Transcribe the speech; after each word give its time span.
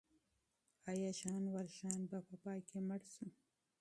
آیا 0.89 1.09
ژان 1.19 1.43
والژان 1.53 1.99
په 2.29 2.35
پای 2.43 2.59
کې 2.69 2.77
مړ 2.87 3.01
شو؟ 3.13 3.27